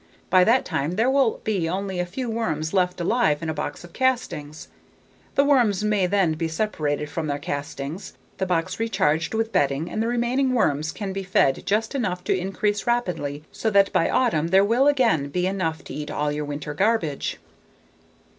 [0.31, 3.83] By that time there will be only a few worms left alive in a box
[3.83, 4.67] of castings.
[5.35, 10.01] The worms may then be separated from their castings, the box recharged with bedding and
[10.01, 14.47] the remaining worms can be fed just enough to increase rapidly so that by autumn
[14.47, 17.37] there will again be enough to eat all your winter garbage.